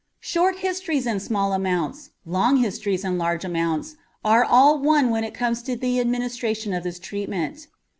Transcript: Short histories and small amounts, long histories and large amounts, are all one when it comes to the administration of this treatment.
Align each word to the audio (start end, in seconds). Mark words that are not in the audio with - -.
Short 0.23 0.55
histories 0.55 1.05
and 1.05 1.21
small 1.21 1.53
amounts, 1.53 2.09
long 2.25 2.57
histories 2.57 3.03
and 3.05 3.19
large 3.19 3.45
amounts, 3.45 3.97
are 4.25 4.43
all 4.43 4.79
one 4.79 5.11
when 5.11 5.23
it 5.23 5.35
comes 5.35 5.61
to 5.61 5.75
the 5.75 5.99
administration 5.99 6.73
of 6.73 6.83
this 6.83 6.97
treatment. 6.97 7.67